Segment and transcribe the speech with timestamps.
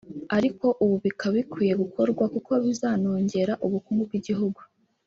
[0.37, 4.61] ariko ubu bikaba bikwiye gukorwa kuko bizanongera ubukungu bw’igihugu